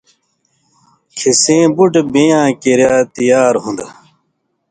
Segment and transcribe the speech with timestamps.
[1.17, 3.89] کھیں سېں بُٹ بېں یاں کِریا تیار ہُون٘دہۡ،